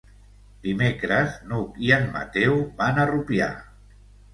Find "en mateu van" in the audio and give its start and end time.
2.01-3.07